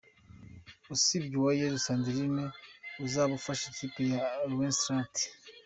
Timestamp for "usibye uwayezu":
0.95-1.83